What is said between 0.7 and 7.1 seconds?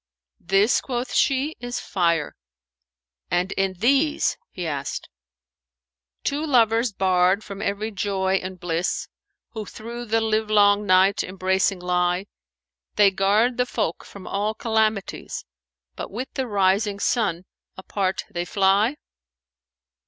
quoth she, "is Fire." "And in these;" he asked, "Two lovers